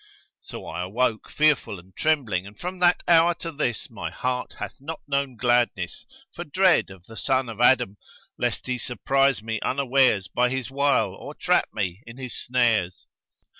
So 0.39 0.65
I 0.65 0.81
awoke, 0.81 1.29
fearful 1.29 1.77
and 1.77 1.95
trembling 1.95 2.47
and 2.47 2.57
from 2.59 2.79
that 2.79 3.03
hour 3.07 3.35
to 3.35 3.51
this 3.51 3.87
my 3.87 4.09
heart 4.09 4.55
hath 4.57 4.77
not 4.81 4.99
known 5.07 5.35
gladness, 5.35 6.07
for 6.33 6.43
dread 6.43 6.89
of 6.89 7.05
the 7.05 7.15
son 7.15 7.47
of 7.49 7.61
Adam, 7.61 7.97
lest 8.35 8.65
he 8.65 8.79
surprise 8.79 9.43
me 9.43 9.59
unawares 9.59 10.27
by 10.27 10.49
his 10.49 10.71
wile 10.71 11.13
or 11.13 11.35
trap 11.35 11.69
me 11.71 12.01
in 12.07 12.17
his 12.17 12.33
snares. 12.35 13.05